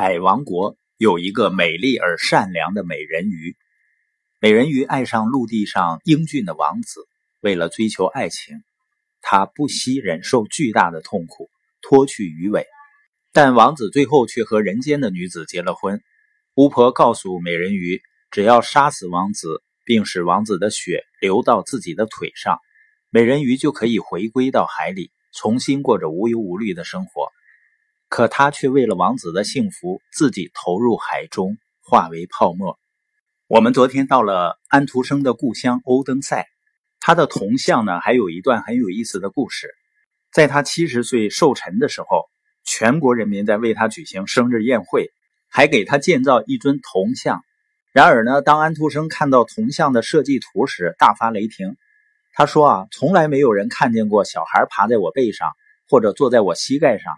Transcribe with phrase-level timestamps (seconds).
[0.00, 3.54] 海王国有一个美丽而善良的美人鱼，
[4.40, 7.06] 美人鱼爱上陆地上英俊的王子，
[7.40, 8.62] 为了追求爱情，
[9.20, 11.50] 她不惜忍受巨大的痛苦，
[11.82, 12.66] 脱去鱼尾。
[13.30, 16.00] 但王子最后却和人间的女子结了婚。
[16.54, 22.58] 巫婆告诉美人鱼，只要杀死王子，并使王子的血流到自己的腿上，
[23.10, 27.29] 美人鱼就可以回归到海里，重新过着无忧无虑的生活。
[28.10, 32.76] 可他却为了王子的幸福，自己投入海中，化为泡沫。
[33.46, 36.44] 我们昨天到了安徒生的故乡欧登塞，
[36.98, 39.70] 他的铜像呢，还有一段很有意思的故事。
[40.32, 42.28] 在他七十岁寿辰的时候，
[42.64, 45.12] 全国人民在为他举行生日宴会，
[45.48, 47.44] 还给他建造一尊铜像。
[47.92, 51.76] 然而呢，当安徒生看到铜像的设计图时，大发雷霆。
[52.32, 55.52] 他说啊，从来没有人看见过小孩爬在我背上，
[55.88, 57.14] 或者坐在我膝盖上。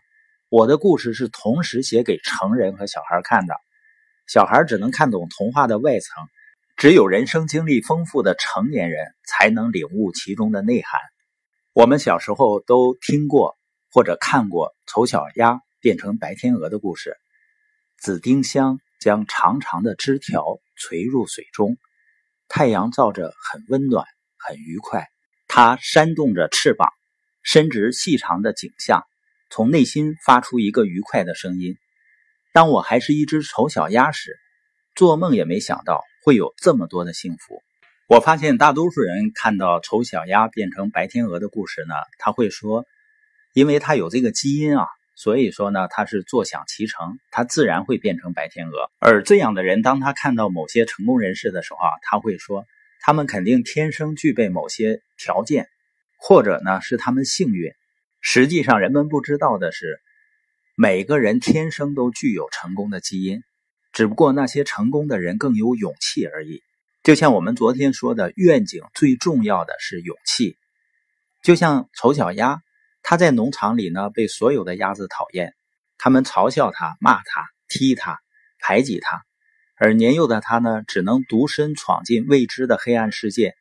[0.52, 3.54] 我的故事是同时写给成人和小孩看的，
[4.26, 6.26] 小孩只能看懂童话的外层，
[6.76, 11.00] 只有人生经历丰富的成年人才能领悟其中的内涵。
[11.72, 13.56] 我们小时候都听过
[13.90, 17.16] 或者看过丑小鸭变成白天鹅的故事。
[17.98, 21.78] 紫丁香将长长的枝条垂入水中，
[22.46, 24.04] 太阳照着很温暖，
[24.36, 25.08] 很愉快。
[25.48, 26.90] 它扇动着翅膀，
[27.42, 29.02] 伸直细长的颈项。
[29.54, 31.76] 从内心发出一个愉快的声音。
[32.54, 34.38] 当我还是一只丑小鸭时，
[34.94, 37.62] 做梦也没想到会有这么多的幸福。
[38.08, 42.86] 我发现大多数人看到丑小鸭变成白天鹅的故事呢，他会说，
[43.52, 44.86] 因为他有这个基因啊，
[45.16, 48.90] 所以说呢，他是坐享其成，他自然会变成白天鹅。
[49.00, 52.64] 而这样的人，当他看到某些成功人士的时候啊，他会说，
[53.00, 55.68] 他们肯定天生具备某些条件，
[56.16, 57.70] 或者呢是他们幸运。
[58.24, 60.00] 实际上，人们不知道的是，
[60.76, 63.42] 每个人天生都具有成功的基因，
[63.92, 66.62] 只不过那些成功的人更有勇气而已。
[67.02, 70.56] 就像我们昨天说的，愿景最重要的是勇气。
[71.42, 72.62] 就像丑小鸭，
[73.02, 75.52] 它在农场里呢，被所有的鸭子讨厌，
[75.98, 78.20] 他们嘲笑它、骂它、踢它、
[78.60, 79.20] 排挤它，
[79.74, 83.56] 而年幼的它呢，只能独身闯进未知的黑暗世界。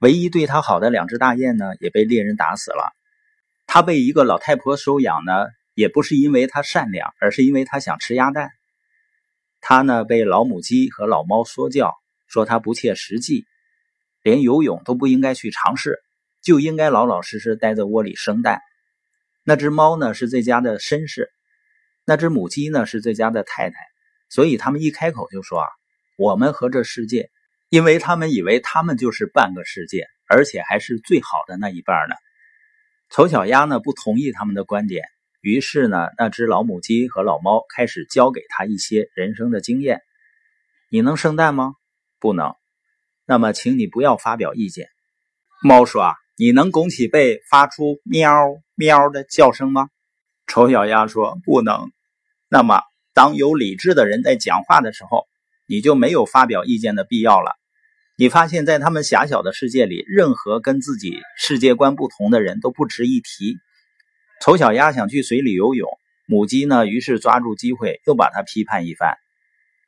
[0.00, 2.92] 唯一对它好的两只大雁呢，也被猎人打死了。
[3.70, 8.50] 他被一个老太婆收养呢，也不是因为他善良，而是因为他想吃鸭蛋。
[9.60, 11.94] 他呢被老母鸡和老猫说教，
[12.28, 13.46] 说他不切实际，
[14.22, 16.00] 连游泳都不应该去尝试，
[16.42, 18.62] 就应该老老实实待在窝里生蛋。
[19.44, 21.30] 那只猫呢是这家的绅士，
[22.06, 23.76] 那只母鸡呢是这家的太太，
[24.30, 25.68] 所以他们一开口就说啊，
[26.16, 27.28] 我们和这世界，
[27.68, 32.14] 因为他们以为他们就是半个世界，而且还是最好的那一半呢。
[33.10, 35.04] 丑小鸭呢不同意他们的观点，
[35.40, 40.02] 于是呢，那只老母鸡和老猫开始教给他一些人生的经验。
[40.90, 41.74] 你能生蛋吗？
[42.20, 42.54] 不能。
[43.24, 44.88] 那么，请你不要发表意见。
[45.62, 48.30] 猫说：“啊，你能拱起背发出喵
[48.74, 49.88] 喵的叫声吗？”
[50.46, 51.90] 丑小鸭说：“不能。”
[52.48, 52.82] 那么，
[53.12, 55.26] 当有理智的人在讲话的时候，
[55.66, 57.56] 你就没有发表意见的必要了。
[58.20, 63.58] 你发现，在他们狭小的世界里，任何跟自己世界观不同的人都不值一提。
[64.42, 65.88] 丑小鸭想去水里游泳，
[66.26, 69.14] 母鸡呢，于是抓住机会又把它批判一番：“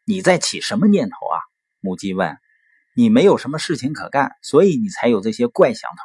[0.07, 1.43] 你在起什么念头啊？”
[1.83, 2.39] 母鸡问
[2.95, 5.97] ：“你没有什么事情可干，所以你才有这些怪想头。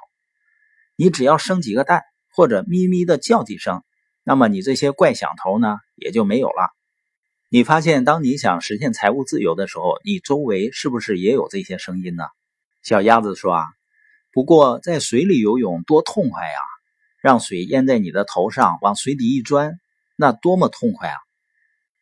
[0.96, 3.84] 你只要生几个蛋，或者咪咪的叫几声，
[4.24, 6.72] 那么你这些怪想头呢，也就没有了。”
[7.56, 12.26] 你发现，当你想实现财务自由的时候，你周围是不是也有这些声音呢？
[12.84, 13.66] 小鸭子说：“啊，
[14.34, 16.60] 不过在水里游泳多痛快呀！
[17.22, 19.80] 让水淹在你的头上，往水底一钻，
[20.18, 21.16] 那多么痛快啊！”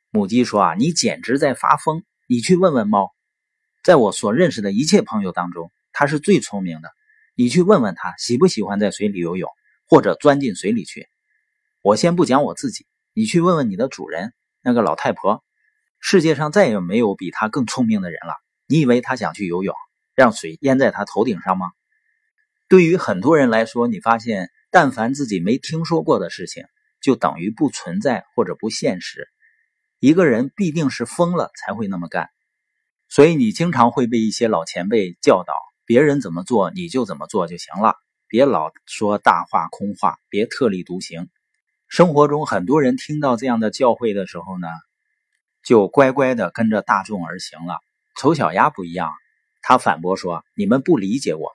[0.09, 2.03] 母鸡说：“啊，你简直在发疯！
[2.27, 3.11] 你去问问猫，
[3.83, 6.89] 在我所认识的一切朋友当中，它是最聪明的。
[7.35, 9.51] 你去问问它，喜不喜欢在水里游泳，
[9.85, 11.07] 或者钻进水里去。
[11.83, 15.43] 我先不讲我自己，你去问问你的主人。”那个老太婆，
[15.99, 18.33] 世界上再也没有比她更聪明的人了。
[18.65, 19.75] 你以为她想去游泳，
[20.15, 21.67] 让水淹在她头顶上吗？
[22.69, 26.63] 对于很多人来说，你发现，但凡自己没听说过的事情，
[27.01, 29.27] 就等于不存在或者不现实。
[29.99, 32.29] 一个人必定是疯了才会那么干。
[33.09, 35.53] 所以你经常会被一些老前辈教导：
[35.85, 37.95] 别人怎么做，你就怎么做就行了，
[38.27, 41.29] 别老说大话空话，别特立独行。
[41.93, 44.67] 生活中很多人听到这样的教诲的时候呢，
[45.63, 47.77] 就乖乖的跟着大众而行了。
[48.19, 49.11] 丑小鸭不一样，
[49.61, 51.51] 他反驳说：“你们不理解我。”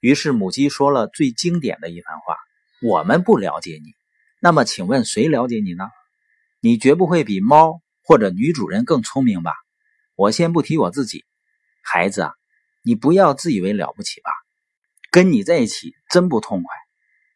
[0.00, 2.36] 于是母鸡说了最经典的一番话
[2.86, 3.94] ：“我们不了解你，
[4.42, 5.88] 那么请问谁了解你呢？
[6.60, 9.54] 你绝不会比猫或者女主人更聪明吧。
[10.16, 11.24] 我先不提我自己，
[11.82, 12.34] 孩子啊，
[12.82, 14.30] 你不要自以为了不起吧？
[15.10, 16.68] 跟你在一起真不痛快。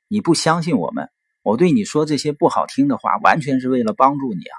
[0.06, 1.08] 你不相信我们，
[1.42, 4.56] 我对你说这些不好听的话，完全是为了帮助你啊。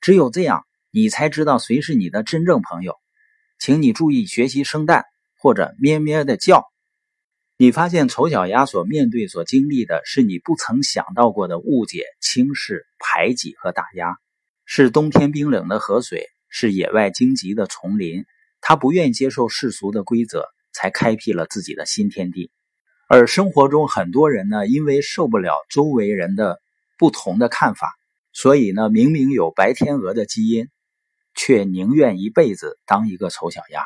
[0.00, 2.96] 只有这样，你才知道谁是你的真正朋友。
[3.58, 5.04] 请你注意学习生蛋
[5.38, 6.64] 或者咩咩的叫。
[7.56, 14.16] 你发现丑小鸭所面对、所经历的是你不曾想到过的误解、轻视、排挤和打压，
[14.64, 18.24] 是冬天冰冷的河水，是野外荆棘的丛林。
[18.60, 22.52] 它不愿接受世俗的规则，才开辟了自己的新天地。
[23.10, 26.60] 而生活中很多人呢，因为受不了周围人的
[26.98, 27.94] 不同的看法，
[28.34, 30.68] 所以呢，明明有白天鹅的基因，
[31.34, 33.82] 却宁愿一辈子当一个丑小鸭。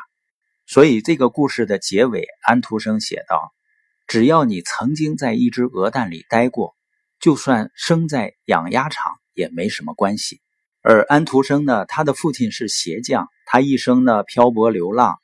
[0.65, 3.53] 所以这个故事的结尾，安徒生写道。
[4.07, 6.75] 只要你曾经在一只鹅蛋里待过，
[7.21, 10.41] 就算生在养鸭场也没什么关系。
[10.81, 15.15] 而安徒生呢，他的父亲是鞋匠，他一生呢漂泊流浪。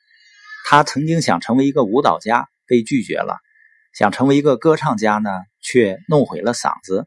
[0.64, 3.36] 他曾经想成为一个舞蹈家，被拒绝了；
[3.92, 7.04] 想成为一个歌唱家呢，却弄毁了嗓子；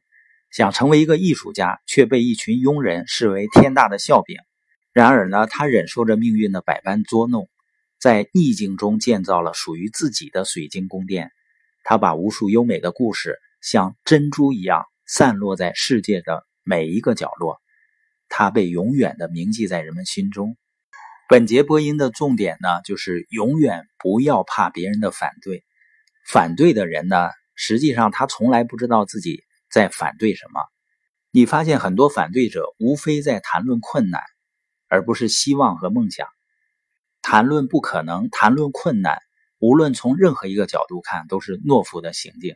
[0.51, 4.37] 想成为一个艺术家，却被一群庸人视为天大的笑柄。
[4.91, 7.49] 然而呢，他忍受着命运的百般捉弄，
[7.99, 11.31] 在逆境中建造了属于自己的水晶宫殿。
[11.83, 17.59] 他把无数优美的故事像珍珠一样散落在世界的每一个角落，
[18.29, 20.55] 他被永远的铭记在人们心中。
[21.27, 25.63] 本节播音的重点呢，就是永远不要怕别人的反对。
[26.25, 30.61] 反对的人呢，实际上他从来不知道自己在反对什么。
[31.31, 34.21] 你发现很多反对者无非在谈论困难，
[34.87, 36.27] 而不是希望和梦想。
[37.21, 39.19] 谈论不可能，谈论困难。
[39.59, 42.55] 无论从任何一个角度看，都是懦夫的行径。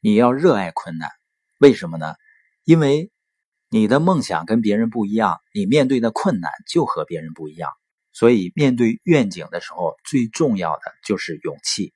[0.00, 1.10] 你要热爱困难，
[1.58, 2.14] 为什么呢？
[2.64, 3.10] 因为
[3.68, 7.70] 你的梦想跟别人不一样，你面对的困难就和别人不一样。
[8.12, 11.92] 所以，面对愿景的时候，最重要的就是勇气。